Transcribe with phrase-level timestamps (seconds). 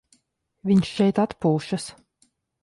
[0.69, 1.87] Viņš šeit atpūšas.